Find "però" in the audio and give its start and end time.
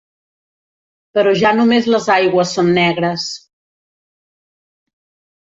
1.17-1.33